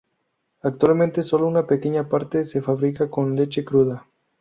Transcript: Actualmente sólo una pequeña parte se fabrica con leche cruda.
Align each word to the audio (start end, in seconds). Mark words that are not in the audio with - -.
Actualmente 0.63 1.21
sólo 1.21 1.45
una 1.45 1.67
pequeña 1.67 2.09
parte 2.09 2.43
se 2.45 2.63
fabrica 2.63 3.11
con 3.11 3.35
leche 3.35 3.63
cruda. 3.63 4.07